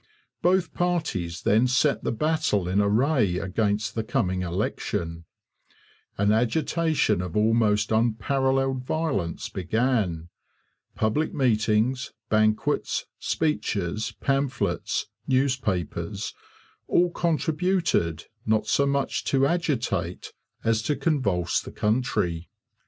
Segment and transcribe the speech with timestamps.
[0.41, 5.25] Both parties then set the battle in array against the coming election.
[6.17, 10.29] An agitation of almost unparalleled violence began.
[10.95, 16.33] Public meetings, banquets, speeches, pamphlets, newspapers,
[16.87, 20.33] all contributed not so much to agitate
[20.63, 22.49] as to convulse the country.